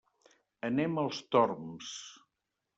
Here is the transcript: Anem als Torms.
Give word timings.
Anem 0.69 0.97
als 1.03 1.21
Torms. 1.37 1.95